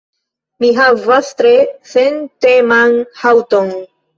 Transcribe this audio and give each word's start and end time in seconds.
Mi 0.63 0.69
havas 0.77 1.29
tre 1.43 1.51
senteman 1.91 2.99
haŭton. 3.25 3.71